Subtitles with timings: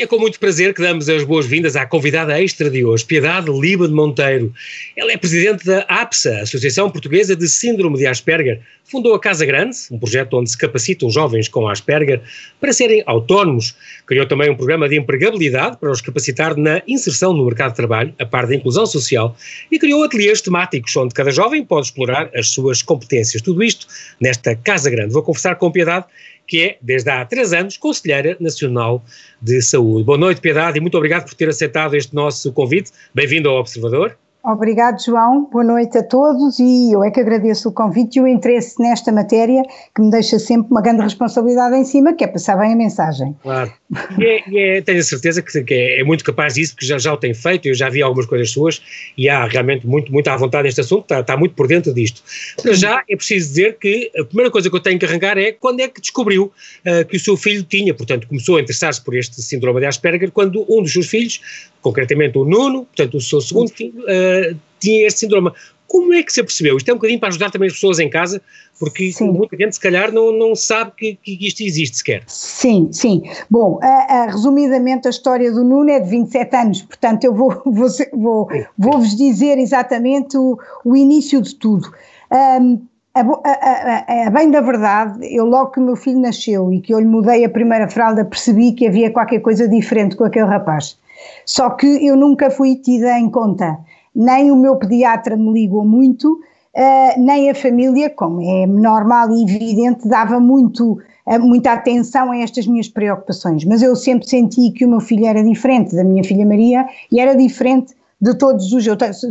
[0.00, 3.50] E é com muito prazer que damos as boas-vindas à convidada extra de hoje, Piedade
[3.50, 4.50] Liba de Monteiro.
[4.96, 8.62] Ela é presidente da APSA, Associação Portuguesa de Síndrome de Asperger.
[8.82, 12.22] Fundou a Casa Grande, um projeto onde se capacitam jovens com Asperger
[12.58, 13.76] para serem autónomos.
[14.06, 18.14] Criou também um programa de empregabilidade para os capacitar na inserção no mercado de trabalho,
[18.18, 19.36] a par da inclusão social,
[19.70, 23.42] e criou ateliês temáticos onde cada jovem pode explorar as suas competências.
[23.42, 23.86] Tudo isto
[24.18, 25.12] nesta Casa Grande.
[25.12, 26.06] Vou conversar com Piedade
[26.50, 29.04] que é, desde há três anos, Conselheira Nacional
[29.40, 30.02] de Saúde.
[30.02, 32.90] Boa noite, Piedade, e muito obrigado por ter aceitado este nosso convite.
[33.14, 34.18] Bem-vindo ao Observador.
[34.42, 35.48] Obrigado, João.
[35.52, 39.12] Boa noite a todos e eu é que agradeço o convite e o interesse nesta
[39.12, 39.62] matéria
[39.94, 43.36] que me deixa sempre uma grande responsabilidade em cima, que é passar bem a mensagem.
[43.42, 43.70] Claro.
[44.18, 46.96] E, é, é, tenho a certeza que, que é, é, muito capaz disso, porque já,
[46.96, 48.80] já o tem feito, eu já vi algumas coisas suas
[49.16, 52.22] e há realmente muito, muito à vontade neste assunto, está, está muito por dentro disto.
[52.62, 55.52] Para já é preciso dizer que a primeira coisa que eu tenho que arrancar é
[55.52, 59.14] quando é que descobriu uh, que o seu filho tinha, portanto, começou a interessar-se por
[59.14, 61.40] este síndrome de Asperger, quando um dos seus filhos,
[61.82, 64.29] concretamente o Nuno, portanto, o seu segundo filho, uh,
[64.78, 65.52] tinha este síndrome.
[65.86, 66.76] Como é que se apercebeu?
[66.76, 68.40] Isto é um bocadinho para ajudar também as pessoas em casa,
[68.78, 69.30] porque sim.
[69.32, 72.22] muita gente se calhar não, não sabe que, que isto existe sequer.
[72.28, 73.22] Sim, sim.
[73.50, 77.60] Bom, a, a, resumidamente a história do Nuno é de 27 anos, portanto eu vou,
[77.66, 81.92] vou, vou, vou vos dizer exatamente o, o início de tudo.
[82.30, 82.80] Um,
[83.12, 86.94] a, a, a, bem da verdade, eu logo que o meu filho nasceu e que
[86.94, 90.96] eu lhe mudei a primeira fralda percebi que havia qualquer coisa diferente com aquele rapaz.
[91.44, 93.76] Só que eu nunca fui tida em conta
[94.14, 99.42] nem o meu pediatra me ligou muito, uh, nem a família, como é normal e
[99.42, 103.64] evidente, dava muito, uh, muita atenção a estas minhas preocupações.
[103.64, 107.20] Mas eu sempre senti que o meu filho era diferente da minha filha Maria e
[107.20, 108.84] era diferente de todos os.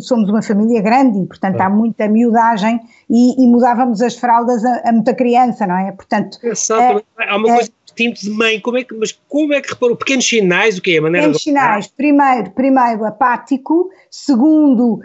[0.05, 1.63] Somos uma família grande e, portanto, é.
[1.63, 5.91] há muita miudagem e, e, mudávamos as fraldas a, a, muita criança, não é?
[5.91, 6.39] Portanto.
[6.43, 9.69] Exato, é, há uma coisa instinto de mãe, como é que, mas como é que
[9.69, 9.95] reparou?
[9.95, 15.01] Pequenos sinais, o que é a maneira Pequenos sinais, primeiro, primeiro apático, segundo, uh,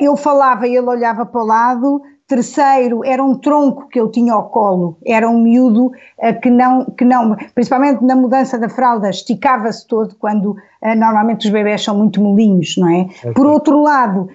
[0.00, 4.32] eu falava e ele olhava para o lado, terceiro era um tronco que eu tinha
[4.32, 9.10] ao colo, era um miúdo uh, que, não, que não, principalmente na mudança da fralda,
[9.10, 13.02] esticava-se todo quando uh, normalmente os bebés são muito molinhos, não é?
[13.02, 13.32] Okay.
[13.34, 14.30] Por outro lado,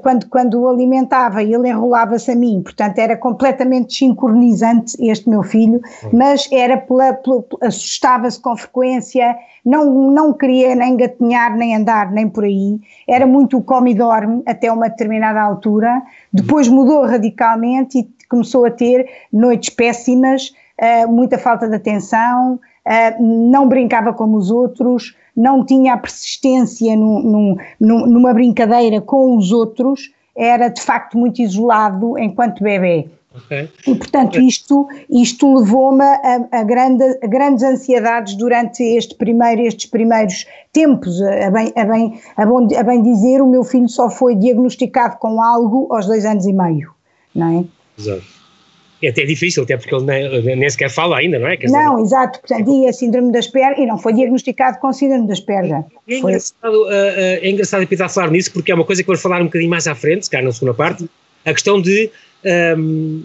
[0.00, 5.80] quando, quando o alimentava, ele enrolava-se a mim, portanto era completamente sincronizante este meu filho,
[6.12, 12.28] mas era pela, pela assustava-se com frequência, não, não queria nem gatinhar, nem andar, nem
[12.28, 12.78] por aí,
[13.08, 16.00] era muito come e dorme até uma determinada altura,
[16.32, 22.60] depois mudou radicalmente e começou a ter noites péssimas, uh, muita falta de atenção,
[23.18, 29.52] não brincava como os outros, não tinha a persistência num, num, numa brincadeira com os
[29.52, 33.08] outros, era de facto muito isolado enquanto bebê.
[33.36, 33.68] Okay.
[33.84, 39.86] E portanto isto, isto levou-me a, a, grande, a, grandes ansiedades durante este primeiro, estes
[39.86, 44.08] primeiros tempos, a bem, a, bem, a, bom, a bem dizer, o meu filho só
[44.08, 46.94] foi diagnosticado com algo aos dois anos e meio,
[47.34, 47.64] não é?
[47.98, 48.43] Exato
[49.06, 51.56] é até difícil, até porque ele nem, nem sequer fala ainda, não é?
[51.56, 54.92] Quer não, dizer, exato, portanto, e a síndrome das pernas, e não foi diagnosticado com
[54.92, 55.84] síndrome das pernas.
[56.08, 59.16] É, engraçado, uh, uh, é engraçado a falar nisso, porque é uma coisa que vou
[59.16, 61.08] falar um bocadinho mais à frente, se calhar na segunda parte,
[61.44, 62.10] a questão de
[62.76, 63.22] um,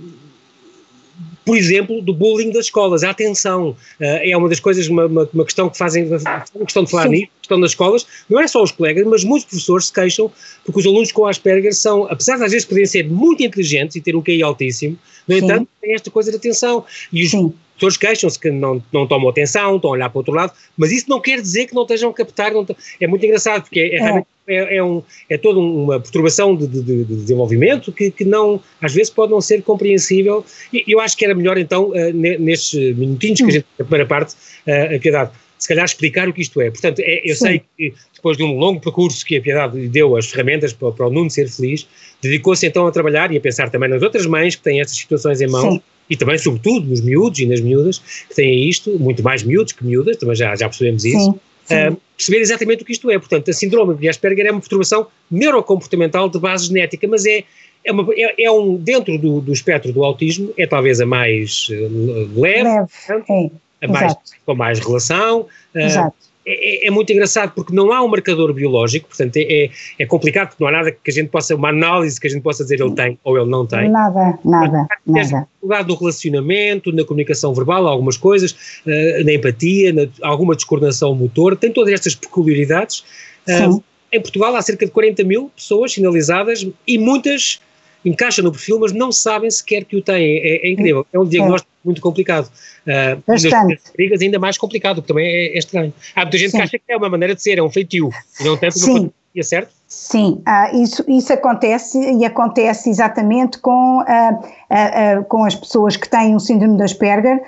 [1.50, 3.04] por exemplo, do bullying das escolas.
[3.04, 6.84] A atenção uh, é uma das coisas, uma, uma, uma questão que fazem, uma questão
[6.84, 7.10] de falar Sim.
[7.10, 10.32] nisso, questão das escolas, não é só os colegas, mas muitos professores se queixam
[10.64, 14.02] porque os alunos com Asperger são, apesar de às vezes poderem ser muito inteligentes e
[14.02, 14.96] ter um QI altíssimo,
[15.28, 16.86] no entanto, têm esta coisa de atenção.
[17.12, 17.52] E os Sim.
[17.80, 20.92] Professores queixam-se que não, não tomam atenção, estão a olhar para o outro lado, mas
[20.92, 22.52] isso não quer dizer que não estejam a captar.
[23.00, 24.24] É muito engraçado, porque é, é, é.
[24.52, 28.92] É, é, um, é toda uma perturbação de, de, de desenvolvimento que, que, não, às
[28.92, 30.44] vezes pode não ser compreensível.
[30.74, 34.08] E eu acho que era melhor então, uh, nestes minutinhos que a gente, a primeira
[34.08, 34.34] parte,
[34.66, 36.72] uh, a Piedade, se calhar explicar o que isto é.
[36.72, 37.46] Portanto, é, eu Sim.
[37.46, 41.06] sei que depois de um longo percurso que a Piedade deu as ferramentas para, para
[41.06, 41.88] o Nuno ser feliz,
[42.20, 45.42] dedicou-se então a trabalhar e a pensar também nas outras mães que têm estas situações
[45.42, 45.76] em mãos.
[45.76, 49.74] Sim e também, sobretudo, nos miúdos e nas miúdas que têm isto, muito mais miúdos
[49.74, 51.90] que miúdas, também já, já percebemos isso, sim, sim.
[51.90, 53.20] Uh, perceber exatamente o que isto é.
[53.20, 57.44] Portanto, a síndrome de Asperger é uma perturbação neurocomportamental de base genética, mas é,
[57.86, 61.68] é, uma, é, é um, dentro do, do, espectro do autismo, é talvez a mais
[61.70, 63.52] uh, leve, leve
[63.82, 64.16] é, a mais,
[64.46, 65.42] com mais relação.
[65.76, 69.42] Uh, Exato é, é, é, muito engraçado porque não há um marcador biológico, portanto é,
[69.42, 69.70] é,
[70.00, 72.42] é, complicado porque não há nada que a gente possa, uma análise que a gente
[72.42, 73.88] possa dizer ele tem ou ele não tem.
[73.90, 75.48] Nada, nada, Mas, nada.
[75.88, 81.72] no relacionamento, na comunicação verbal, algumas coisas, uh, na empatia, na, alguma descoordenação motor, tem
[81.72, 83.04] todas estas peculiaridades.
[83.48, 87.62] Uh, em Portugal há cerca de 40 mil pessoas sinalizadas e muitas
[88.04, 90.38] encaixam no perfil, mas não sabem sequer que o têm.
[90.38, 91.06] É, é incrível.
[91.12, 91.86] É um diagnóstico é.
[91.86, 92.50] muito complicado.
[92.86, 93.82] Uh, Bastante.
[94.22, 95.94] Ainda mais complicado, porque também é, é estranho.
[96.16, 96.58] Há muita gente Sim.
[96.58, 98.10] que acha que é uma maneira de ser, é um feitio,
[98.40, 99.79] e não tanto uma patologia, certo?
[99.90, 106.36] Sim, uh, isso, isso acontece e acontece exatamente com, uh, com as pessoas que têm
[106.36, 107.42] o síndrome de Asperger,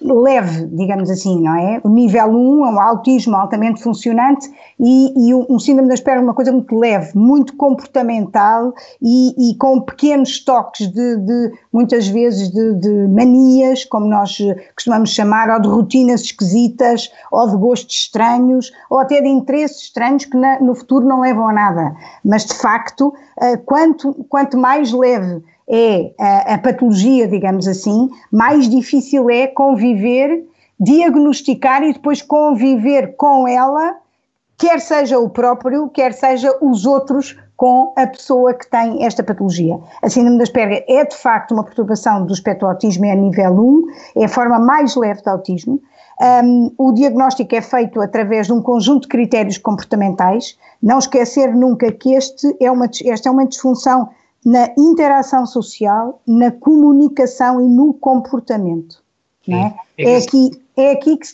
[0.00, 1.80] leve, digamos assim, não é?
[1.82, 6.24] O nível 1 é um autismo altamente funcionante e, e um síndrome de Asperger é
[6.24, 12.50] uma coisa muito leve, muito comportamental e, e com pequenos toques de, de muitas vezes,
[12.50, 14.38] de, de, manias, como nós
[14.74, 20.24] costumamos chamar, ou de rotinas esquisitas, ou de gostos estranhos, ou até de interesses estranhos
[20.24, 21.96] que na, no futuro não levam a nada.
[22.24, 28.68] Mas, de facto, eh, quanto, quanto mais leve é a, a patologia, digamos assim, mais
[28.68, 30.44] difícil é conviver,
[30.78, 33.96] diagnosticar e depois conviver com ela,
[34.58, 39.78] quer seja o próprio, quer seja os outros com a pessoa que tem esta patologia.
[40.02, 43.52] A síndrome de Asperger é de facto uma perturbação do espectro autismo, é a nível
[44.16, 45.80] 1, é a forma mais leve de autismo.
[46.20, 50.58] Um, o diagnóstico é feito através de um conjunto de critérios comportamentais.
[50.82, 54.08] Não esquecer nunca que este é uma, esta é uma disfunção
[54.44, 59.00] na interação social, na comunicação e no comportamento.
[59.48, 59.72] É?
[59.98, 61.28] É, aqui, é, aqui que,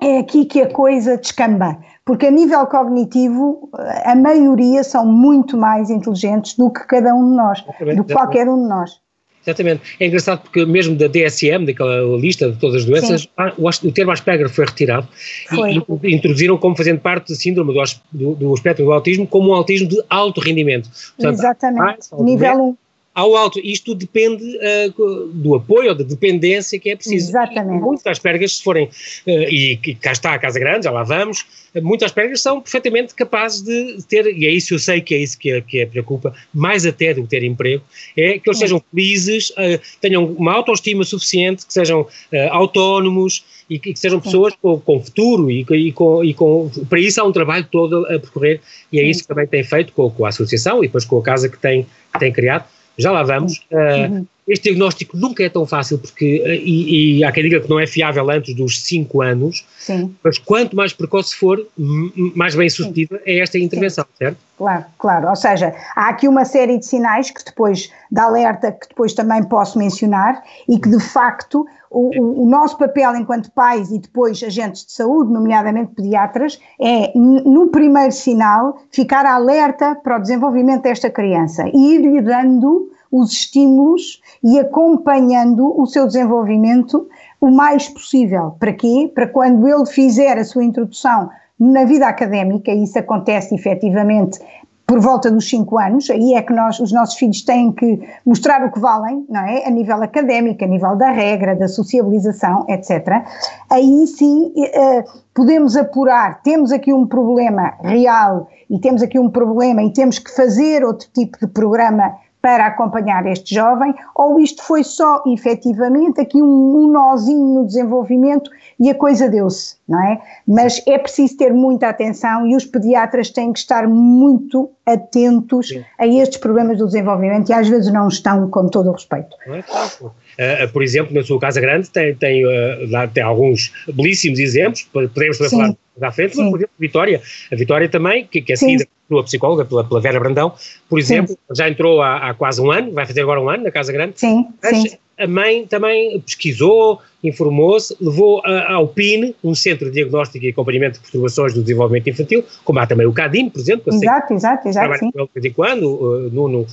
[0.00, 3.70] é aqui que a coisa descamba, porque a nível cognitivo
[4.04, 7.64] a maioria são muito mais inteligentes do que cada um de nós,
[7.96, 9.00] do que qualquer um de nós.
[9.46, 9.96] Exatamente.
[10.00, 14.10] É engraçado porque mesmo da DSM, daquela lista de todas as doenças, o, o termo
[14.10, 15.06] Asperger foi retirado
[15.48, 15.80] foi.
[16.02, 17.82] e introduziram como fazendo parte do síndrome do,
[18.12, 20.90] do, do espectro do autismo como um autismo de alto rendimento.
[21.16, 21.78] Portanto, Exatamente.
[21.78, 22.76] Mais, Nível 1
[23.16, 23.58] ao alto.
[23.64, 27.30] Isto depende uh, do apoio ou da dependência que é preciso.
[27.30, 27.82] Exatamente.
[27.82, 31.40] muitas aspergas, se forem, uh, e, cá está a Casa Grande, já lá vamos,
[31.74, 35.18] uh, muitas aspergas são perfeitamente capazes de ter, e é isso eu sei que é
[35.18, 37.82] isso que, é, que é preocupa, mais até do que ter emprego,
[38.14, 39.50] é que eles sejam felizes,
[39.98, 42.06] tenham uma autoestima suficiente, que sejam
[42.50, 47.00] autónomos e que, que sejam pessoas com, com, futuro e, e, com, e com, para
[47.00, 48.60] isso há um trabalho todo a percorrer
[48.92, 51.22] e é isso que também tem feito com, com a associação e depois com a
[51.22, 52.66] casa que tem, que tem criado
[52.98, 53.58] já lá vamos.
[53.70, 57.68] Uh, este diagnóstico nunca é tão fácil porque, uh, e, e, há quem diga que
[57.68, 60.14] não é fiável antes dos 5 anos, Sim.
[60.22, 64.18] mas quanto mais precoce for, mais bem sucedida é esta intervenção, Sim.
[64.18, 64.38] certo?
[64.56, 65.28] Claro, claro.
[65.28, 69.42] Ou seja, há aqui uma série de sinais que depois, da alerta, que depois também
[69.44, 74.84] posso mencionar e que de facto o, o, nosso papel enquanto pais e depois agentes
[74.84, 81.68] de saúde, nomeadamente pediatras, é, no primeiro sinal, ficar alerta para o desenvolvimento desta criança
[81.72, 87.08] e ir-lhe dando os estímulos e acompanhando o seu desenvolvimento
[87.40, 88.56] o mais possível.
[88.58, 89.10] Para quê?
[89.14, 94.38] Para quando ele fizer a sua introdução na vida académica, e isso acontece efetivamente
[94.86, 98.64] por volta dos 5 anos, aí é que nós, os nossos filhos têm que mostrar
[98.64, 99.66] o que valem, não é?
[99.66, 103.24] A nível académico, a nível da regra, da sociabilização, etc.
[103.68, 105.04] Aí sim eh,
[105.34, 110.32] podemos apurar, temos aqui um problema real e temos aqui um problema e temos que
[110.32, 116.40] fazer outro tipo de programa para acompanhar este jovem, ou isto foi só efetivamente aqui
[116.40, 120.20] um, um nozinho no desenvolvimento e a coisa deu-se, não é?
[120.46, 125.84] Mas é preciso ter muita atenção e os pediatras têm que estar muito atentos Sim.
[125.98, 129.36] a estes problemas do desenvolvimento e às vezes não estão com todo o respeito.
[129.46, 130.12] Não é fácil.
[130.38, 135.38] Uh, por exemplo, na sua Casa Grande tem, tem, uh, tem alguns belíssimos exemplos, podemos
[135.38, 135.56] também Sim.
[135.56, 139.24] falar à frente, mas por exemplo, Vitória, a Vitória também, que, que é seguida pela
[139.24, 140.52] psicóloga, pela, pela Vera Brandão,
[140.88, 141.54] por exemplo, sim.
[141.54, 144.14] já entrou há, há, quase um ano, vai fazer agora um ano na Casa Grande,
[144.16, 144.98] sim, mas sim.
[145.18, 150.94] A mãe também pesquisou, informou-se, levou a, ao PIN, um centro de diagnóstico e acompanhamento
[150.94, 154.98] de perturbações do desenvolvimento infantil, como há também o CADIM, por exemplo, exato, exato, exato,
[154.98, 155.10] sim.
[155.10, 156.66] de vez em quando, uh, Nuno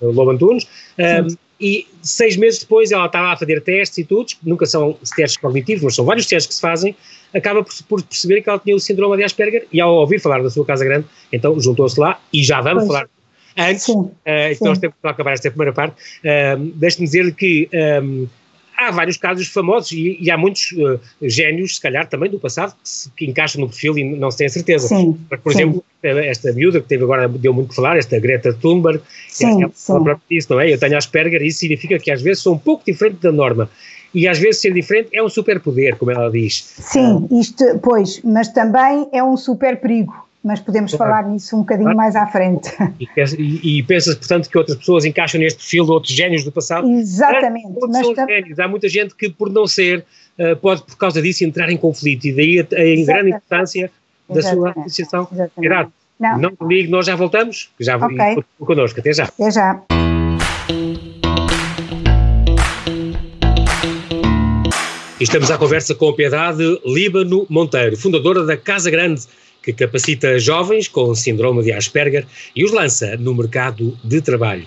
[0.00, 0.66] uh, Lobo Antunes,
[0.98, 5.36] um, e seis meses depois ela estava a fazer testes e tudo, nunca são testes
[5.36, 6.94] cognitivos, mas são vários testes que se fazem,
[7.34, 10.40] acaba por, por, perceber que ela tinha o síndrome de Asperger e ao ouvir falar
[10.40, 12.86] da sua casa grande, então juntou-se lá e já vamos pois.
[12.86, 13.08] falar
[13.58, 14.10] antes, uh,
[14.60, 17.68] nós temos que acabar esta primeira parte, uh, deixe-me dizer que
[18.02, 18.26] um,
[18.78, 22.74] há vários casos famosos e, e há muitos uh, génios, se calhar também do passado,
[22.82, 24.88] que, se, que, encaixam no perfil e não se tem a certeza.
[24.88, 25.58] Sim, Por sim.
[25.58, 29.68] exemplo, esta miúda que teve agora, deu muito que falar, esta Greta Thunberg, sim, é,
[29.74, 30.00] sim.
[30.30, 30.72] isso, não é?
[30.72, 33.68] Eu tenho Asperger e isso significa que às vezes sou um pouco diferente da norma
[34.14, 36.74] e às vezes ser diferente é um superpoder, como ela diz.
[36.78, 40.27] Sim, isto, pois, mas também é um super perigo.
[40.42, 41.12] Mas podemos claro.
[41.12, 41.96] falar nisso um bocadinho claro.
[41.96, 42.70] mais à frente.
[43.36, 46.88] E, e, pensas, portanto, que outras pessoas encaixam neste perfil de outros génios do passado?
[46.88, 47.74] Exatamente.
[47.88, 48.58] Mas génios.
[48.58, 50.04] Há muita gente que, por não ser,
[50.38, 52.26] uh, pode, por causa disso, entrar em conflito.
[52.26, 53.90] E daí a, a em grande importância
[54.28, 54.74] da Exatamente.
[54.74, 55.28] sua associação.
[55.32, 55.92] Exatamente.
[56.20, 57.70] Não, não ligue, nós já voltamos.
[57.78, 58.42] Já okay.
[58.58, 59.00] connosco.
[59.00, 59.24] Até já.
[59.24, 59.82] Até já.
[65.20, 69.22] Estamos à conversa com a Piedade Líbano Monteiro, fundadora da Casa Grande,
[69.72, 74.66] que capacita jovens com síndrome de Asperger e os lança no mercado de trabalho.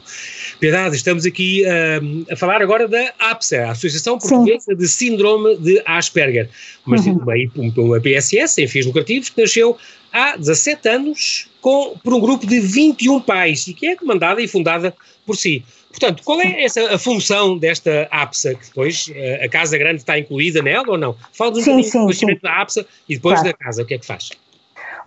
[0.60, 4.76] Piedade, estamos aqui uh, a falar agora da APSA, a Associação Portuguesa Sim.
[4.76, 6.50] de Síndrome de Asperger,
[6.86, 7.20] uma, uhum.
[7.56, 9.78] uma, uma PSS sem fins lucrativos que nasceu
[10.12, 14.48] há 17 anos com, por um grupo de 21 pais e que é comandada e
[14.48, 14.94] fundada
[15.26, 15.64] por si.
[15.90, 20.18] Portanto, qual é essa a função desta APSA, que depois eh, a Casa Grande está
[20.18, 21.16] incluída nela ou não?
[21.34, 23.58] Fala-nos um bocadinho do conhecimento da APSA e depois claro.
[23.58, 24.30] da casa, o que é que faz?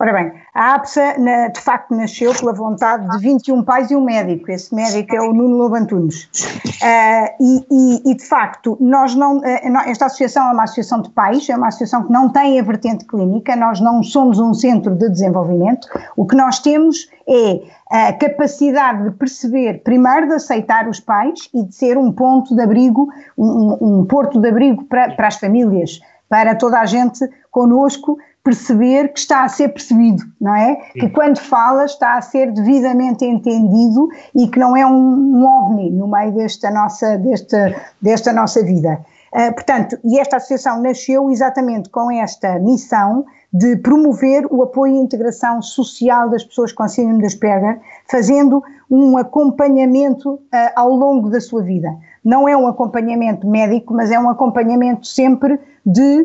[0.05, 4.05] Ora bem, a APSA na, de facto nasceu pela vontade de 21 pais e um
[4.05, 4.51] médico.
[4.51, 6.25] Esse médico é o Nuno Lobantunes.
[6.25, 9.39] Uh, e, e, e, de facto, nós não.
[9.39, 12.63] Uh, esta associação é uma associação de pais, é uma associação que não tem a
[12.63, 15.89] vertente clínica, nós não somos um centro de desenvolvimento.
[16.19, 21.63] O que nós temos é a capacidade de perceber, primeiro, de aceitar os pais e
[21.63, 23.09] de ser um ponto de abrigo,
[23.39, 29.09] um, um porto de abrigo para, para as famílias, para toda a gente connosco perceber
[29.09, 30.75] que está a ser percebido, não é?
[30.93, 31.01] Sim.
[31.01, 35.91] Que quando fala está a ser devidamente entendido e que não é um, um ovni
[35.91, 39.01] no meio desta nossa, desta, desta nossa vida.
[39.33, 44.99] Uh, portanto, e esta associação nasceu exatamente com esta missão de promover o apoio e
[44.99, 50.41] integração social das pessoas com síndrome de Asperger, fazendo um acompanhamento uh,
[50.77, 51.97] ao longo da sua vida.
[52.23, 56.21] Não é um acompanhamento médico, mas é um acompanhamento sempre de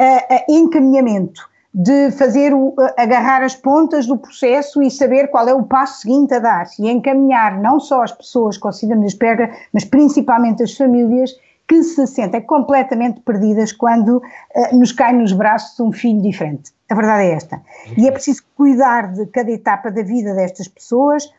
[0.00, 5.62] uh, encaminhamento de fazer o, agarrar as pontas do processo e saber qual é o
[5.62, 9.84] passo seguinte a dar e encaminhar não só as pessoas com síndrome de Asperger, mas
[9.84, 11.32] principalmente as famílias
[11.68, 16.72] que se sentem completamente perdidas quando uh, nos cai nos braços um filho diferente.
[16.90, 17.62] A verdade é esta.
[17.96, 21.32] E é preciso cuidar de cada etapa da vida destas pessoas,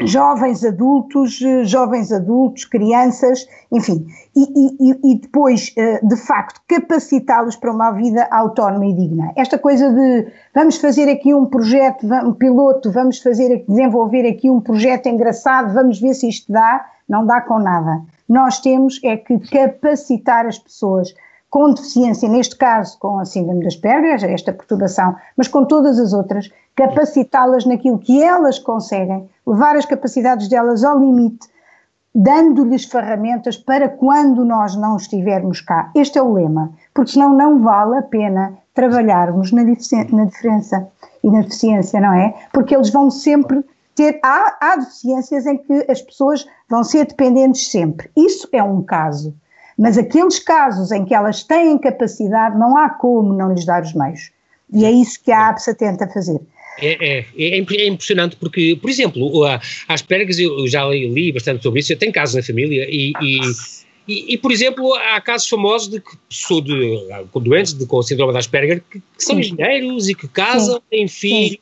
[0.00, 7.72] jovens adultos, jovens adultos, crianças, enfim, e, e, e depois, eh, de facto, capacitá-los para
[7.72, 9.32] uma vida autónoma e digna.
[9.36, 14.60] Esta coisa de vamos fazer aqui um projeto, um piloto, vamos fazer, desenvolver aqui um
[14.60, 18.02] projeto engraçado, vamos ver se isto dá, não dá com nada.
[18.28, 21.14] Nós temos é que capacitar as pessoas
[21.52, 26.14] com deficiência, neste caso com a síndrome das Asperger, esta perturbação, mas com todas as
[26.14, 31.46] outras, capacitá-las naquilo que elas conseguem, levar as capacidades delas ao limite,
[32.14, 35.90] dando-lhes ferramentas para quando nós não estivermos cá.
[35.94, 40.88] Este é o lema, porque senão não vale a pena trabalharmos na, na diferença
[41.22, 42.34] e na deficiência, não é?
[42.50, 43.62] Porque eles vão sempre
[43.94, 44.18] ter.
[44.24, 48.10] Há, há deficiências em que as pessoas vão ser dependentes sempre.
[48.16, 49.34] Isso é um caso.
[49.78, 53.94] Mas aqueles casos em que elas têm capacidade, não há como não lhes dar os
[53.94, 54.30] meios.
[54.72, 56.40] E é isso que a APSA tenta fazer.
[56.80, 61.80] É, é, é, é impressionante porque, por exemplo, as Asperger, eu já li bastante sobre
[61.80, 63.40] isso, eu tenho casos na família e, e,
[64.08, 68.32] e, e por exemplo, há casos famosos de que pessoas de, doentes de, com síndrome
[68.32, 70.82] de Asperger que, que são engenheiros e que casam, Sim.
[70.90, 71.58] têm filhos,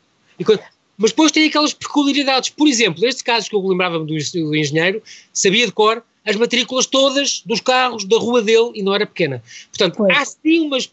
[0.97, 2.51] mas depois tem aquelas peculiaridades.
[2.51, 5.03] Por exemplo, este caso que eu lembrava-me do, do engenheiro,
[5.33, 9.43] sabia de cor as matrículas todas dos carros da rua dele e não era pequena.
[9.69, 10.17] Portanto, pois.
[10.17, 10.91] há sim umas,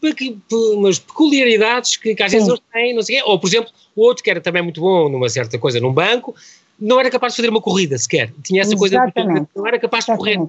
[0.52, 2.38] umas peculiaridades que, que às sim.
[2.38, 3.30] vezes eles têm, não sei o quê.
[3.30, 6.36] Ou, por exemplo, o outro que era também muito bom numa certa coisa num banco,
[6.80, 8.32] não era capaz de fazer uma corrida sequer.
[8.44, 9.14] Tinha essa Exatamente.
[9.14, 10.40] coisa, não era capaz de correr.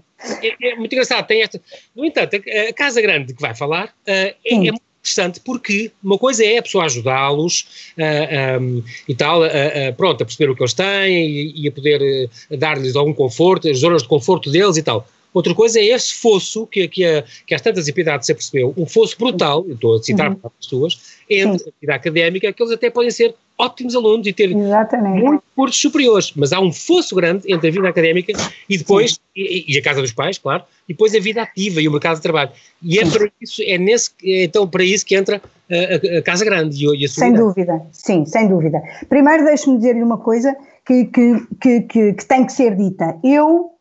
[0.43, 1.61] É, é, muito engraçado, tem esta.
[1.97, 5.91] No entanto, a, a Casa Grande que vai falar uh, é, é muito interessante porque
[6.03, 7.61] uma coisa é a pessoa ajudá-los
[7.97, 11.62] uh, ah, um, e tal, uh, uh, pronto, a perceber o que eles têm e,
[11.65, 15.07] e a poder dar-lhes algum conforto, as zonas de conforto deles e tal.
[15.33, 18.87] Outra coisa é esse fosso que, que, a, que às tantas impiedades se percebeu, um
[18.87, 20.50] fosso brutal, eu estou a citar uhum.
[20.59, 20.99] pessoas,
[21.29, 21.69] entre Sim.
[21.69, 25.23] a vida académica, que eles até podem ser ótimos alunos e ter Exatamente.
[25.23, 28.33] muitos cursos superiores, mas há um fosso grande entre a vida académica
[28.69, 31.88] e depois, e, e, a casa dos pais, claro, e depois a vida ativa e
[31.88, 32.50] o mercado de trabalho.
[32.81, 36.45] E é para isso, é nesse, é então para isso que entra a, a, casa
[36.45, 38.81] grande e, a Sem dúvida, sim, sem dúvida.
[39.09, 43.19] Primeiro deixe-me dizer-lhe uma coisa que, que, que, que, que tem que ser dita.
[43.25, 43.73] Eu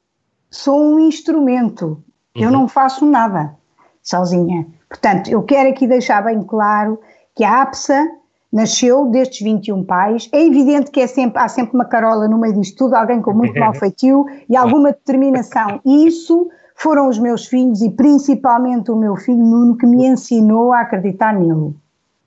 [0.50, 2.03] sou um instrumento,
[2.36, 2.43] uhum.
[2.43, 3.55] eu não faço nada
[4.01, 4.65] sozinha.
[4.89, 7.00] Portanto, eu quero aqui deixar bem claro
[7.36, 8.07] que a APSA
[8.51, 10.30] nasceu destes 21 pais.
[10.32, 13.34] É evidente que é sempre, há sempre uma carola no meio disto tudo, alguém com
[13.34, 15.82] muito mau feitio e alguma determinação.
[15.86, 20.72] E isso foram os meus filhos e principalmente o meu filho Nuno que me ensinou
[20.72, 21.75] a acreditar nele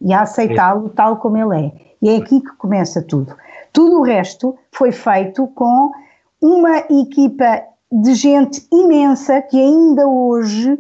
[0.01, 1.73] e a aceitá-lo tal como ele é.
[2.03, 3.35] E é aqui que começa tudo.
[3.73, 5.93] Tudo o resto foi feito com
[6.41, 7.63] uma equipa
[7.93, 10.79] de gente imensa que ainda hoje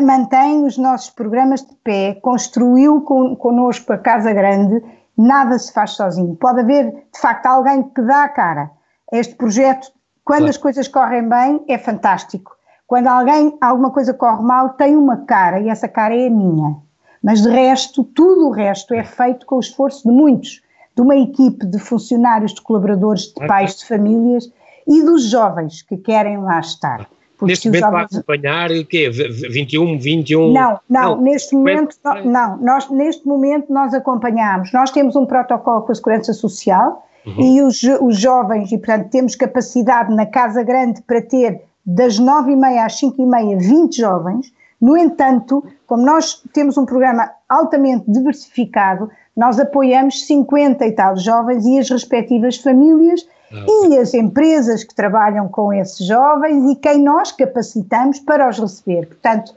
[0.00, 4.82] mantém os nossos programas de pé, construiu con, connosco a Casa Grande,
[5.16, 6.36] nada se faz sozinho.
[6.36, 8.70] Pode haver, de facto, alguém que dá a cara.
[9.12, 9.92] Este projeto
[10.24, 10.50] Quando claro.
[10.50, 12.52] as coisas correm bem, é fantástico.
[12.86, 16.76] Quando alguém, alguma coisa corre mal, tem uma cara e essa cara é a minha.
[17.22, 20.62] Mas de resto, tudo o resto é feito com o esforço de muitos,
[20.94, 24.52] de uma equipe de funcionários, de colaboradores, de pais, de famílias
[24.86, 27.08] e dos jovens que querem lá estar.
[27.46, 28.14] Neste momento jovens...
[28.14, 29.10] acompanhar o quê?
[29.10, 30.52] 21, 21?
[30.52, 35.82] Não, não, não neste momento, não, nós, neste momento nós acompanhamos, nós temos um protocolo
[35.82, 37.40] com a Segurança Social uhum.
[37.40, 42.52] e os, os jovens, e portanto temos capacidade na Casa Grande para ter das nove
[42.52, 44.52] e meia às cinco e meia, 20 jovens.
[44.80, 51.64] No entanto, como nós temos um programa altamente diversificado, nós apoiamos 50 e tal jovens
[51.64, 57.32] e as respectivas famílias e as empresas que trabalham com esses jovens e quem nós
[57.32, 59.06] capacitamos para os receber.
[59.06, 59.54] Portanto,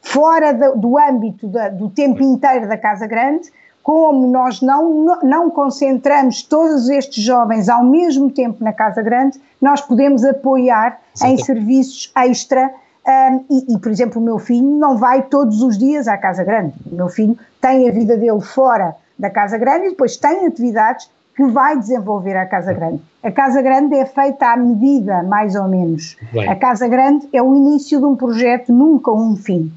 [0.00, 3.50] fora do, do âmbito da, do tempo inteiro da Casa Grande,
[3.82, 9.80] como nós não, não concentramos todos estes jovens ao mesmo tempo na Casa Grande, nós
[9.80, 12.72] podemos apoiar em serviços extra.
[13.04, 16.44] Um, e, e, por exemplo, o meu filho não vai todos os dias à Casa
[16.44, 16.74] Grande.
[16.90, 21.10] O meu filho tem a vida dele fora da Casa Grande e depois tem atividades
[21.34, 23.00] que vai desenvolver a Casa Grande.
[23.22, 26.16] A Casa Grande é feita à medida, mais ou menos.
[26.32, 26.48] Bem.
[26.48, 29.72] A Casa Grande é o início de um projeto, nunca um fim.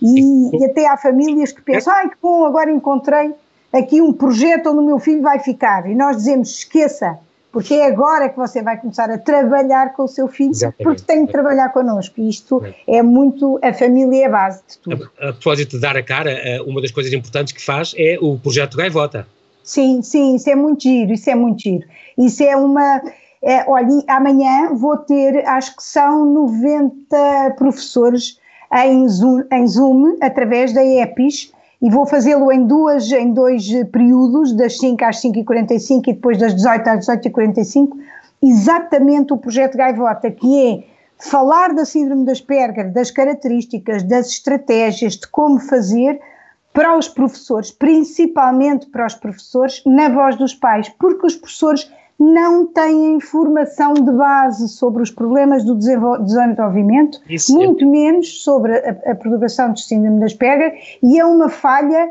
[0.00, 3.34] E, e até há famílias que pensam, ai que bom, agora encontrei
[3.72, 5.88] aqui um projeto onde o meu filho vai ficar.
[5.90, 7.18] E nós dizemos, esqueça,
[7.52, 10.84] porque é agora que você vai começar a trabalhar com o seu filho, Exatamente.
[10.84, 12.20] porque tem que trabalhar connosco.
[12.20, 12.98] E isto é.
[12.98, 15.10] é muito, a família é a base de tudo.
[15.20, 18.16] A, a propósito de dar a cara, eh, uma das coisas importantes que faz é
[18.20, 19.26] o projeto Gaivota.
[19.62, 21.86] Sim, sim, isso é muito giro, isso é muito giro.
[22.18, 23.02] Isso é uma...
[23.42, 28.38] É, olha, amanhã vou ter, acho que são 90 professores
[28.84, 31.52] em Zoom, em Zoom através da EPIS,
[31.82, 36.12] e vou fazê-lo em duas, em dois períodos, das 5 às 5 e 45 e
[36.12, 37.98] depois das 18 às 18 e 45,
[38.42, 40.84] exatamente o projeto Gaivota, que é
[41.18, 46.20] falar da síndrome das Asperger, das características, das estratégias, de como fazer
[46.72, 52.66] para os professores, principalmente para os professores, na voz dos pais, porque os professores não
[52.66, 57.88] têm informação de base sobre os problemas do desenvolvimento, Isso muito é.
[57.88, 62.10] menos sobre a, a perturbação de síndrome das Asperger, e é uma falha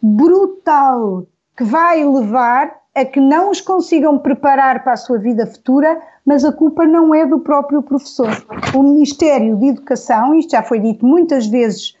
[0.00, 6.00] brutal que vai levar a que não os consigam preparar para a sua vida futura,
[6.24, 8.30] mas a culpa não é do próprio professor.
[8.74, 11.97] O Ministério de Educação, isto já foi dito muitas vezes,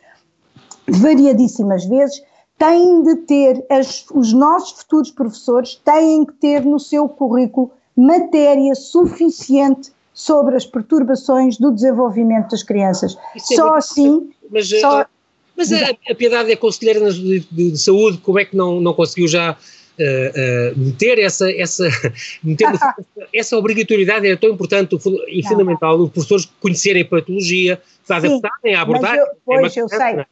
[0.88, 2.22] variadíssimas vezes,
[2.58, 8.74] têm de ter, as, os nossos futuros professores têm que ter no seu currículo matéria
[8.74, 13.16] suficiente sobre as perturbações do desenvolvimento das crianças.
[13.36, 14.30] É só assim.
[14.50, 15.06] Mas, só,
[15.56, 18.94] mas a, a, Piedade é conselheira de, de, de, saúde, como é que não, não
[18.94, 19.56] conseguiu já.
[19.98, 21.88] Uh, uh, meter essa, essa,
[22.40, 22.68] meter
[23.34, 24.96] essa obrigatoriedade é tão importante
[25.26, 29.18] e fundamental os professores conhecerem a patologia, se adaptarem à abordagem.
[29.18, 30.24] Eu, pois, é eu sei.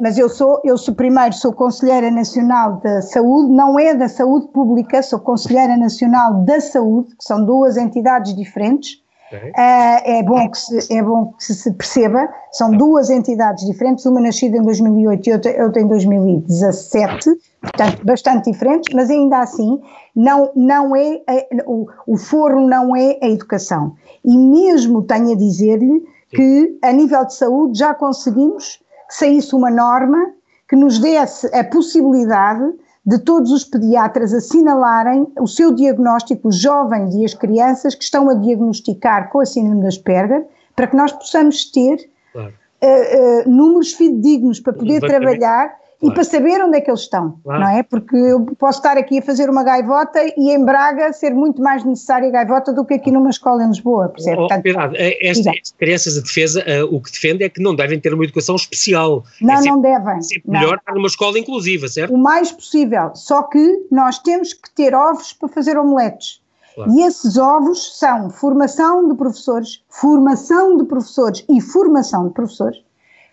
[0.00, 4.48] Mas eu sou, eu sou primeiro sou Conselheira Nacional da Saúde, não é da Saúde
[4.48, 9.00] Pública, sou Conselheira Nacional da Saúde, que são duas entidades diferentes.
[9.28, 9.50] Okay.
[9.50, 14.20] Uh, é, bom que se, é bom que se perceba, são duas entidades diferentes, uma
[14.20, 17.30] nascida em 2008 e outra, outra em 2017,
[17.60, 19.80] portanto bastante diferentes, mas ainda assim
[20.16, 23.94] não, não é, é o, o foro não é a educação.
[24.24, 28.80] E mesmo tenho a dizer-lhe que a nível de saúde já conseguimos
[29.10, 30.32] que saísse uma norma
[30.68, 32.72] que nos desse a possibilidade
[33.04, 38.30] de todos os pediatras assinalarem o seu diagnóstico, os jovens e as crianças que estão
[38.30, 40.46] a diagnosticar com a síndrome da Asperger,
[40.76, 42.54] para que nós possamos ter claro.
[42.84, 46.12] uh, uh, números fidedignos para poder trabalhar Claro.
[46.12, 47.60] E para saber onde é que eles estão, claro.
[47.60, 47.82] não é?
[47.82, 51.84] Porque eu posso estar aqui a fazer uma gaivota e em Braga ser muito mais
[51.84, 54.36] necessária a gaivota do que aqui numa escola em Lisboa, percebe?
[54.36, 57.76] Oh, Portanto, verdade, é, estas crianças de defesa, uh, o que defende é que não
[57.76, 59.24] devem ter uma educação especial.
[59.42, 60.16] Não, é não devem.
[60.16, 62.14] É sempre melhor estar numa escola inclusiva, certo?
[62.14, 66.40] O mais possível, só que nós temos que ter ovos para fazer omeletes.
[66.74, 66.92] Claro.
[66.92, 72.78] E esses ovos são formação de professores, formação de professores e formação de professores,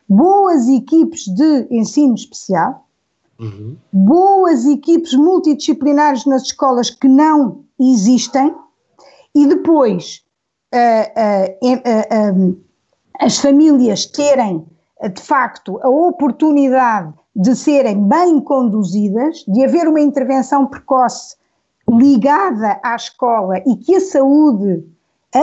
[0.07, 2.85] boas equipes de ensino especial,
[3.39, 3.77] uhum.
[3.91, 8.55] boas equipes multidisciplinares nas escolas que não existem,
[9.35, 10.23] e depois
[10.73, 12.57] uh, uh,
[13.19, 14.65] as famílias terem
[15.13, 21.35] de facto a oportunidade de serem bem conduzidas, de haver uma intervenção precoce
[21.87, 24.83] ligada à escola e que a saúde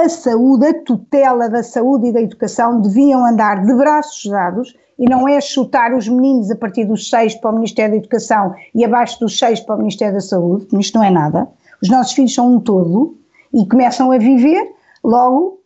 [0.03, 5.09] a saúde, a tutela da saúde e da educação deviam andar de braços dados e
[5.09, 8.85] não é chutar os meninos a partir dos seis para o Ministério da Educação e
[8.85, 11.49] abaixo dos seis para o Ministério da Saúde, isto não é nada.
[11.83, 13.19] Os nossos filhos são um todo
[13.53, 15.61] e começam a viver, logo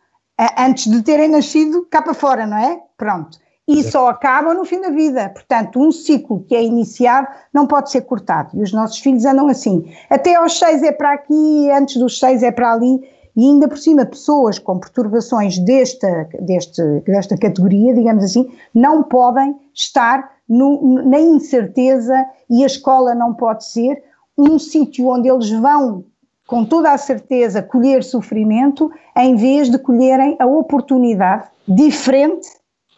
[0.57, 2.79] antes de terem nascido cá para fora, não é?
[2.97, 3.37] Pronto.
[3.67, 5.29] E só acabam no fim da vida.
[5.29, 8.49] Portanto, um ciclo que é iniciado não pode ser cortado.
[8.55, 9.93] E os nossos filhos andam assim.
[10.09, 12.99] Até aos seis é para aqui, antes dos seis é para ali.
[13.35, 19.55] E ainda por cima, pessoas com perturbações desta, deste, desta categoria, digamos assim, não podem
[19.73, 24.03] estar no, na incerteza e a escola não pode ser
[24.37, 26.03] um sítio onde eles vão
[26.47, 32.49] com toda a certeza, colher sofrimento, em vez de colherem a oportunidade diferente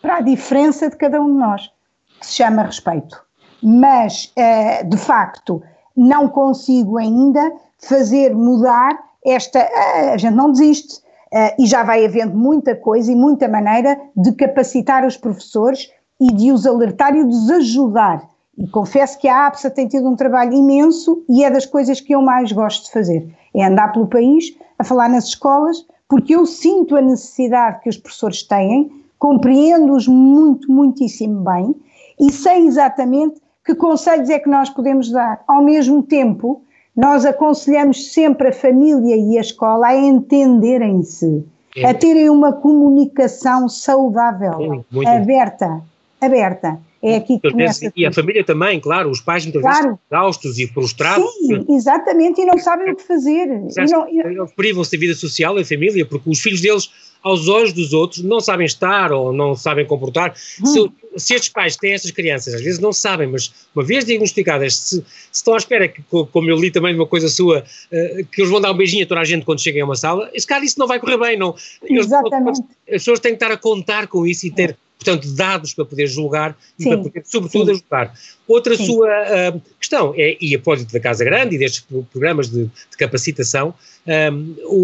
[0.02, 1.70] para a diferença de cada um de nós,
[2.22, 3.22] que se chama respeito.
[3.62, 5.62] Mas, eh, de facto,
[5.96, 9.68] não consigo ainda fazer mudar esta.
[10.14, 11.02] A gente não desiste.
[11.34, 16.28] Eh, e já vai havendo muita coisa e muita maneira de capacitar os professores e
[16.34, 20.16] de os alertar e de os ajudar e confesso que a APSA tem tido um
[20.16, 23.28] trabalho imenso e é das coisas que eu mais gosto de fazer.
[23.56, 27.98] É andar pelo país, a falar nas escolas, porque eu sinto a necessidade que os
[27.98, 31.76] professores têm, compreendo-os muito, muitíssimo bem
[32.20, 35.44] e sei exatamente que conselhos é que nós podemos dar.
[35.48, 36.62] Ao mesmo tempo,
[36.96, 41.44] nós aconselhamos sempre a família e a escola a entenderem-se,
[41.76, 41.90] é.
[41.90, 45.82] a terem uma comunicação saudável, aberta,
[46.20, 46.80] aberta.
[47.04, 49.88] É aqui que começa E a família também, claro, os pais muitas claro.
[49.88, 51.28] vezes exaustos e frustrados.
[51.34, 53.48] Sim, exatamente, e não sabem o que fazer.
[53.48, 56.92] E não, Eles privam-se da vida social em família, porque os filhos deles,
[57.24, 60.34] aos olhos dos outros, não sabem estar ou não sabem comportar.
[60.62, 60.66] Hum.
[60.66, 64.76] Se, se, estes pais têm estas crianças, às vezes não sabem, mas uma vez diagnosticadas,
[64.76, 68.26] se, se estão à espera, que, como eu li também de uma coisa sua, uh,
[68.26, 70.30] que eles vão dar um beijinho a toda a gente quando cheguem a uma sala,
[70.34, 71.38] esse cara isso não vai correr bem.
[71.38, 72.60] Não, Exatamente.
[72.60, 75.84] Eles, as pessoas têm que estar a contar com isso e ter portanto, dados para
[75.84, 77.72] poder julgar e para poder, sobretudo, sim.
[77.72, 78.14] ajudar.
[78.48, 78.86] Outra sim.
[78.86, 82.98] sua uh, questão, é, e a propósito da Casa Grande e destes programas de, de
[82.98, 83.74] capacitação,
[84.06, 84.78] um, o,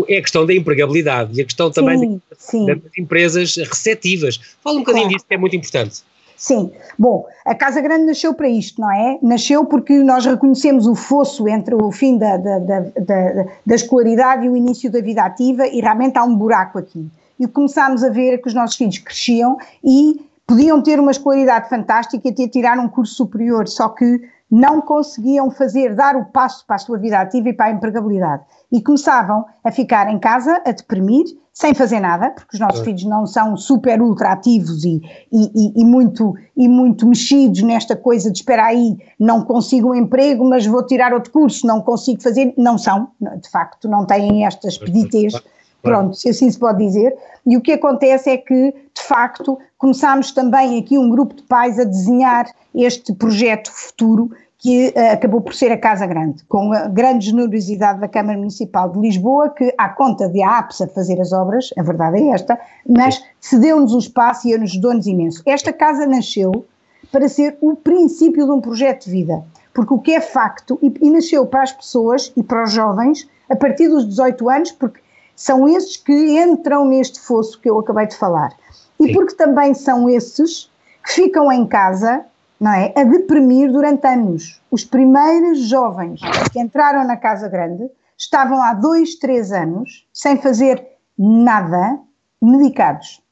[0.00, 4.40] o, é a questão da empregabilidade e a questão também sim, das empresas receptivas.
[4.62, 5.16] Fala um bocadinho claro.
[5.16, 6.02] disso, que é muito importante.
[6.36, 9.18] Sim, bom, a Casa Grande nasceu para isto, não é?
[9.20, 14.46] Nasceu porque nós reconhecemos o fosso entre o fim da, da, da, da, da escolaridade
[14.46, 17.10] e o início da vida ativa e realmente há um buraco aqui
[17.40, 22.28] e começámos a ver que os nossos filhos cresciam e podiam ter uma escolaridade fantástica
[22.28, 26.76] e ter tirar um curso superior, só que não conseguiam fazer, dar o passo para
[26.76, 28.42] a sua vida ativa e para a empregabilidade.
[28.70, 32.84] E começavam a ficar em casa, a deprimir, sem fazer nada, porque os nossos é.
[32.84, 35.00] filhos não são super ultra ativos e,
[35.30, 40.44] e, e, muito, e muito mexidos nesta coisa de espera aí, não consigo um emprego,
[40.44, 44.78] mas vou tirar outro curso, não consigo fazer, não são, de facto, não têm estas
[44.78, 45.34] peditez
[45.82, 47.16] Pronto, se assim se pode dizer.
[47.46, 51.78] E o que acontece é que, de facto, começámos também aqui um grupo de pais
[51.78, 56.86] a desenhar este projeto futuro que uh, acabou por ser a Casa Grande, com a
[56.86, 61.32] grande generosidade da Câmara Municipal de Lisboa, que, à conta de a APSA fazer as
[61.32, 65.42] obras, a verdade é esta, mas cedeu-nos o espaço e ajudou-nos imenso.
[65.46, 66.66] Esta casa nasceu
[67.10, 70.92] para ser o princípio de um projeto de vida, porque o que é facto, e,
[71.00, 75.00] e nasceu para as pessoas e para os jovens, a partir dos 18 anos, porque
[75.40, 78.52] são esses que entram neste fosso que eu acabei de falar.
[79.00, 79.14] E Sim.
[79.14, 80.70] porque também são esses
[81.02, 82.26] que ficam em casa,
[82.60, 84.60] não é, a deprimir durante anos.
[84.70, 86.20] Os primeiros jovens
[86.52, 90.86] que entraram na Casa Grande estavam há dois, três anos sem fazer
[91.18, 91.98] nada,
[92.42, 93.22] medicados.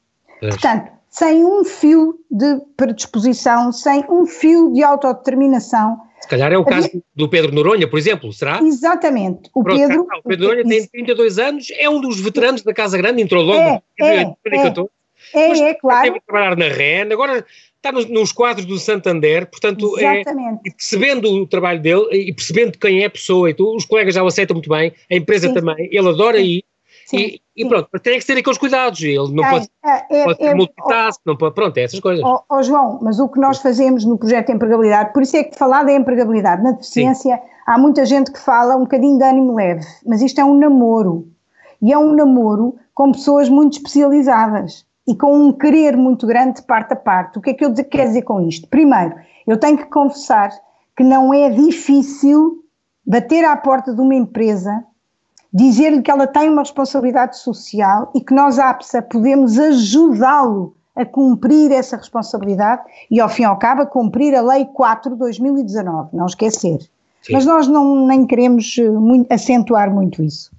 [0.41, 0.49] É.
[0.49, 6.65] Portanto, sem um fio de predisposição, sem um fio de autodeterminação, se calhar é o
[6.65, 8.59] caso do Pedro Noronha, por exemplo, será?
[8.61, 9.49] Exatamente.
[9.53, 10.07] O Pronto, Pedro.
[10.23, 13.81] o Pedro Noronha tem 32 anos, é um dos veteranos da Casa Grande, entrou logo
[13.99, 14.89] é, em 2014.
[15.33, 16.03] É, é, é, claro.
[16.03, 20.21] Teve a trabalhar na REN, agora está nos, nos, quadros do Santander, portanto, é,
[20.65, 24.15] e percebendo o trabalho dele e percebendo quem é a pessoa, e tu, os colegas
[24.15, 25.53] já o aceitam muito bem, a empresa sim.
[25.53, 26.43] também, ele adora sim.
[26.43, 26.63] ir,
[27.09, 29.01] Sim, e, e, pronto, tem que ter aqueles cuidados.
[29.01, 29.69] Ele não é, pode,
[30.11, 32.23] é, pode ter é, multitask, não pode, pronto, é essas coisas.
[32.23, 35.35] Ó oh, oh, João, mas o que nós fazemos no projeto de empregabilidade, por isso
[35.35, 37.41] é que falar da empregabilidade na deficiência, Sim.
[37.65, 41.27] há muita gente que fala um bocadinho de ânimo leve, mas isto é um namoro.
[41.81, 46.67] E é um namoro com pessoas muito especializadas e com um querer muito grande de
[46.67, 47.39] parte a parte.
[47.39, 48.67] O que é que eu quero dizer com isto?
[48.67, 49.15] Primeiro,
[49.47, 50.51] eu tenho que confessar
[50.95, 52.63] que não é difícil
[53.03, 54.85] bater à porta de uma empresa
[55.53, 61.71] dizer-lhe que ela tem uma responsabilidade social e que nós, APSA, podemos ajudá-lo a cumprir
[61.71, 66.09] essa responsabilidade e, ao fim e ao cabo, a cumprir a Lei 4 de 2019,
[66.13, 66.79] não esquecer.
[67.21, 67.33] Sim.
[67.33, 70.51] Mas nós não, nem queremos eh, muito, acentuar muito isso.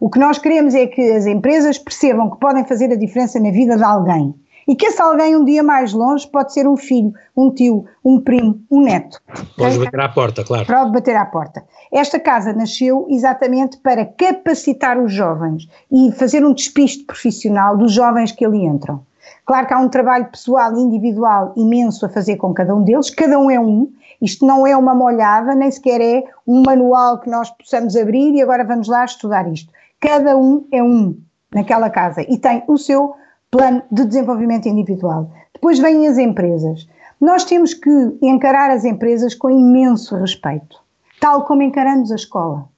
[0.00, 3.50] O que nós queremos é que as empresas percebam que podem fazer a diferença na
[3.50, 4.34] vida de alguém.
[4.68, 8.20] E que esse alguém um dia mais longe pode ser um filho, um tio, um
[8.20, 9.18] primo, um neto.
[9.56, 9.86] Pode okay?
[9.86, 10.66] bater à porta, claro.
[10.66, 11.64] Pode bater à porta.
[11.90, 18.30] Esta casa nasceu exatamente para capacitar os jovens e fazer um despiste profissional dos jovens
[18.30, 19.00] que ali entram.
[19.46, 23.08] Claro que há um trabalho pessoal e individual imenso a fazer com cada um deles,
[23.08, 27.30] cada um é um, isto não é uma molhada, nem sequer é um manual que
[27.30, 29.72] nós possamos abrir e agora vamos lá estudar isto.
[29.98, 31.16] Cada um é um
[31.54, 33.14] naquela casa e tem o seu
[33.50, 35.30] plano de desenvolvimento individual.
[35.54, 36.86] Depois vêm as empresas.
[37.18, 40.78] Nós temos que encarar as empresas com imenso respeito,
[41.18, 42.68] tal como encaramos a escola.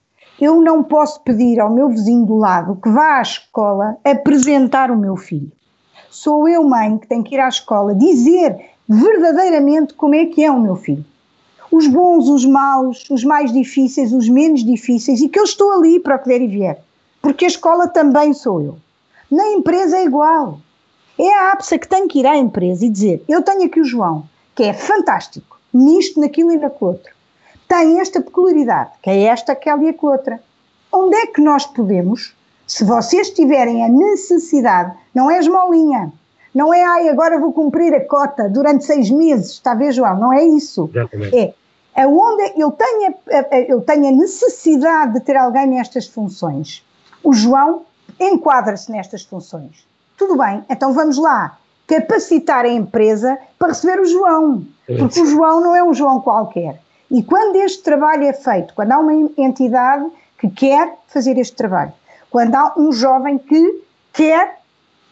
[0.41, 4.97] Eu não posso pedir ao meu vizinho do lado que vá à escola apresentar o
[4.97, 5.51] meu filho.
[6.09, 8.57] Sou eu, mãe, que tenho que ir à escola dizer
[8.89, 11.05] verdadeiramente como é que é o meu filho.
[11.71, 16.01] Os bons, os maus, os mais difíceis, os menos difíceis, e que eu estou ali
[16.01, 16.83] para o que der e vier.
[17.21, 18.77] Porque a escola também sou eu.
[19.31, 20.61] Na empresa é igual.
[21.19, 23.85] É a APSA que tem que ir à empresa e dizer: Eu tenho aqui o
[23.85, 27.13] João, que é fantástico, nisto, naquilo e naquilo outro.
[27.69, 30.41] Tem esta peculiaridade, que é esta, aquela e aquela outra.
[30.93, 32.35] Onde é que nós podemos,
[32.67, 36.13] se vocês tiverem a necessidade, não é esmolinha,
[36.53, 40.19] não é, ai, agora vou cumprir a cota durante seis meses, está a ver, João?
[40.19, 40.91] Não é isso.
[40.93, 41.37] Exatamente.
[41.37, 41.55] É
[41.95, 43.15] aonde eu tenho,
[43.69, 46.85] eu tenho a necessidade de ter alguém nestas funções.
[47.23, 47.83] O João
[48.21, 49.87] enquadra-se nestas funções.
[50.17, 55.61] Tudo bem, então vamos lá capacitar a empresa para receber o João, porque o João
[55.61, 56.81] não é um João qualquer.
[57.11, 60.07] E quando este trabalho é feito, quando há uma entidade
[60.39, 61.93] que quer fazer este trabalho,
[62.31, 64.61] quando há um jovem que quer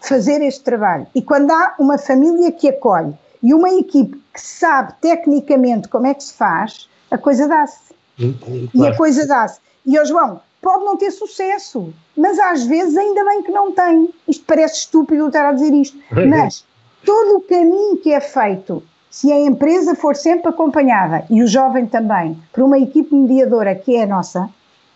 [0.01, 4.95] fazer este trabalho e quando há uma família que acolhe e uma equipe que sabe
[5.01, 7.93] tecnicamente como é que se faz, a coisa dá-se.
[8.17, 8.71] Claro.
[8.73, 9.59] E a coisa dá-se.
[9.85, 14.11] E, ó João, pode não ter sucesso, mas às vezes ainda bem que não tem.
[14.27, 16.65] Isto parece estúpido estar a dizer isto, mas
[17.05, 21.87] todo o caminho que é feito, se a empresa for sempre acompanhada, e o jovem
[21.87, 24.49] também, por uma equipe mediadora que é a nossa,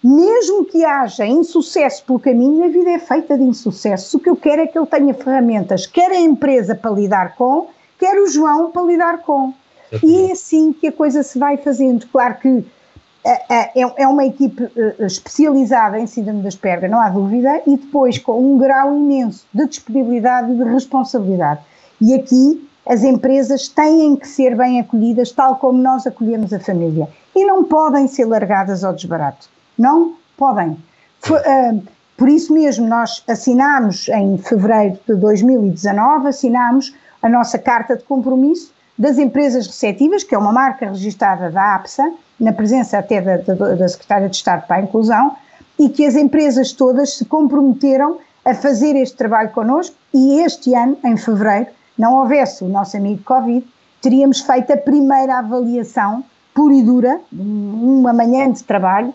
[0.03, 4.17] mesmo que haja insucesso pelo caminho, a vida é feita de insucesso.
[4.17, 7.69] O que eu quero é que ele tenha ferramentas, quer a empresa para lidar com,
[7.99, 9.55] quer o João para lidar com.
[10.03, 12.07] E é assim que a coisa se vai fazendo.
[12.09, 12.65] Claro que
[13.25, 18.19] é, é uma equipe eh, especializada em síndrome da Asperger, não há dúvida, e depois
[18.19, 21.61] com um grau imenso de disponibilidade e de responsabilidade.
[22.01, 27.09] E aqui as empresas têm que ser bem acolhidas, tal como nós acolhemos a família.
[27.35, 29.49] E não podem ser largadas ao desbarato.
[29.79, 30.77] Não podem.
[31.31, 31.83] Uh,
[32.17, 38.73] por isso mesmo, nós assinámos em fevereiro de 2019, assinámos a nossa carta de compromisso
[39.03, 43.75] das empresas receptivas, que é uma marca registrada da APSA, na presença até da, da,
[43.75, 45.35] da Secretária de Estado para a Inclusão,
[45.77, 50.97] e que as empresas todas se comprometeram a fazer este trabalho connosco e este ano,
[51.05, 51.67] em fevereiro,
[51.99, 53.67] não houvesse o nosso amigo Covid,
[54.01, 56.23] teríamos feito a primeira avaliação
[56.55, 59.13] pura e dura, uma manhã de trabalho,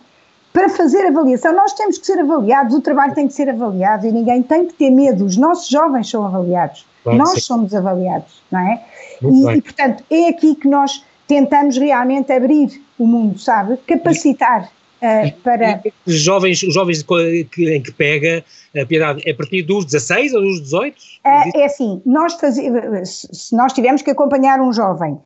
[0.52, 1.54] para fazer avaliação.
[1.54, 4.74] Nós temos que ser avaliados, o trabalho tem que ser avaliado e ninguém tem que
[4.74, 5.24] ter medo.
[5.24, 7.40] Os nossos jovens são avaliados, claro, nós sim.
[7.40, 8.84] somos avaliados, não é?
[9.22, 13.76] E, e, portanto, é aqui que nós tentamos realmente abrir o mundo, sabe?
[13.86, 14.70] Capacitar.
[15.00, 15.80] Uh, para...
[16.04, 18.44] Os jovens, os jovens que, em que pega
[18.76, 20.96] a piedade, é a partir dos 16 ou dos 18?
[20.96, 25.18] Uh, é assim, nós fazemos, se nós tivermos que acompanhar um jovem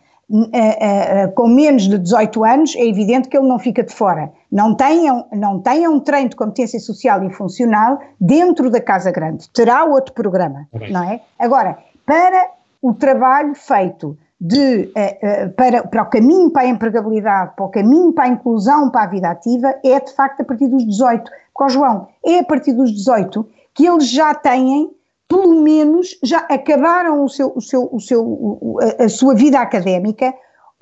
[1.35, 4.33] com menos de 18 anos, é evidente que ele não fica de fora.
[4.51, 9.49] Não tenham, não tenham um treino de competência social e funcional dentro da Casa Grande.
[9.51, 11.21] Terá outro programa, não é?
[11.39, 17.53] Agora, para o trabalho feito de, uh, uh, para, para o caminho para a empregabilidade,
[17.55, 20.67] para o caminho para a inclusão, para a vida ativa, é de facto a partir
[20.67, 21.31] dos 18.
[21.55, 24.91] Com o João, é a partir dos 18 que eles já têm,
[25.33, 30.35] pelo menos, já acabaram o seu, o seu, o seu, a, a sua vida académica,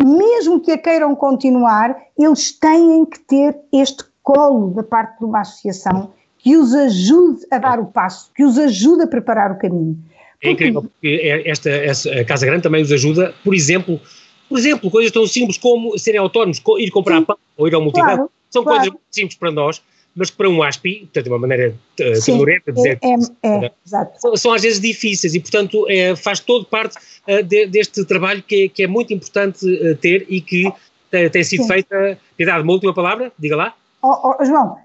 [0.02, 5.42] mesmo que a queiram continuar, eles têm que ter este colo da parte de uma
[5.42, 9.96] associação que os ajude a dar o passo, que os ajude a preparar o caminho.
[10.42, 14.00] É incrível, porque é, esta, esta, a Casa Grande também os ajuda, por exemplo,
[14.48, 17.24] por exemplo, coisas tão simples como serem autónomos, ir comprar Sim.
[17.24, 18.80] pão ou ir ao multibanco, claro, são claro.
[18.80, 19.82] coisas simples para nós,
[20.14, 23.08] mas para um ASPI, portanto, de uma maneira uh, tecnológica, dizer é,
[23.48, 23.72] é, é,
[24.18, 26.96] são, são, às vezes difíceis e, portanto, é, faz todo parte
[27.28, 30.70] uh, de, deste trabalho que, é, que é muito importante uh, ter e que
[31.10, 31.68] tem sido Sim.
[31.68, 32.18] feita.
[32.36, 33.74] Piedade, uma última palavra, diga lá.
[34.00, 34.76] Oh, oh, João,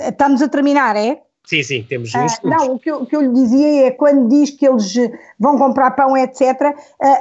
[0.00, 1.22] estamos a terminar, é?
[1.46, 4.28] Sim, sim, temos uh, Não, o que, eu, o que eu lhe dizia é quando
[4.28, 6.74] diz que eles eh, vão comprar pão, etc., uh,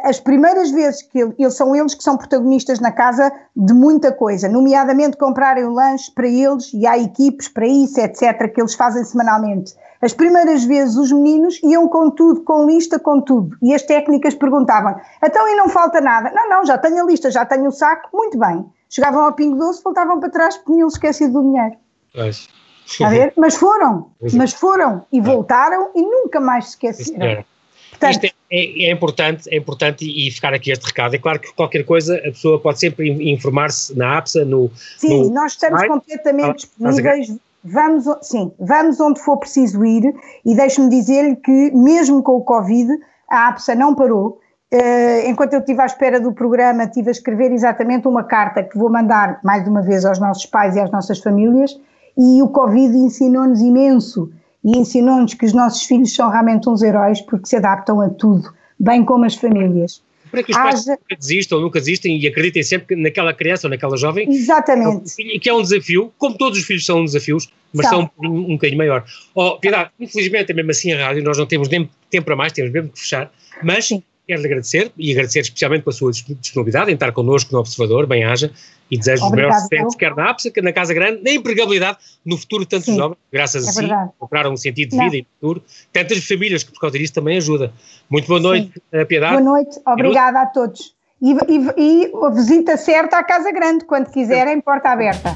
[0.04, 4.12] as primeiras vezes que ele, eles são eles que são protagonistas na casa de muita
[4.12, 8.74] coisa, nomeadamente comprarem o lanche para eles e há equipes para isso, etc., que eles
[8.74, 9.76] fazem semanalmente.
[10.02, 13.56] As primeiras vezes os meninos iam com tudo, com lista, com tudo.
[13.62, 16.32] E as técnicas perguntavam: então e não falta nada?
[16.32, 18.66] Não, não, já tenho a lista, já tenho o saco, muito bem.
[18.90, 21.76] Chegavam ao Pingo Doce, voltavam para trás porque tinham esquecido do dinheiro.
[22.12, 22.55] Pois.
[23.02, 23.34] A ver?
[23.36, 27.43] Mas foram, mas foram e voltaram e nunca mais se esqueceram.
[27.91, 31.15] Portanto, Isto é, é, é, importante, é importante e ficar aqui este recado.
[31.15, 34.69] É claro que qualquer coisa a pessoa pode sempre informar-se na APSA, no.
[34.98, 37.36] Sim, no nós estamos completamente ah, disponíveis.
[37.63, 40.13] Vamos, sim, vamos onde for preciso ir
[40.45, 42.91] e deixe-me dizer-lhe que, mesmo com o Covid,
[43.28, 44.39] a APSA não parou.
[44.71, 48.78] Uh, enquanto eu estive à espera do programa, estive a escrever exatamente uma carta que
[48.78, 51.76] vou mandar mais uma vez aos nossos pais e às nossas famílias
[52.17, 54.32] e o Covid ensinou-nos imenso
[54.63, 58.51] e ensinou-nos que os nossos filhos são realmente uns heróis porque se adaptam a tudo,
[58.80, 60.01] bem como as famílias.
[60.32, 60.91] Para que os pais Haja...
[60.91, 64.28] nunca desistam, nunca desistem e acreditem sempre naquela criança ou naquela jovem.
[64.30, 65.15] Exatamente.
[65.39, 68.54] Que é um desafio, como todos os filhos são desafios, mas são, são um, um
[68.54, 69.06] bocadinho maior.
[69.34, 72.71] Oh, Piedade, infelizmente, mesmo assim a rádio, nós não temos nem tempo para mais, temos
[72.71, 73.32] mesmo que fechar,
[73.63, 78.06] mas Sim quero-lhe agradecer e agradecer especialmente pela sua disponibilidade em estar connosco no Observador,
[78.08, 78.52] bem-haja,
[78.90, 82.38] e desejo os melhores sucessos, quer na APSA, quer na Casa Grande, na empregabilidade no
[82.38, 85.16] futuro de tantos Sim, jovens, graças é a si, compraram um sentido de vida Não.
[85.16, 87.74] e futuro, tantas famílias que por causa disso também ajuda.
[88.10, 89.06] Muito boa noite, Sim.
[89.06, 89.42] Piedade.
[89.42, 90.94] Boa noite, obrigada a todos.
[91.22, 95.36] E, e, e a visita certa à Casa Grande, quando quiserem, porta aberta.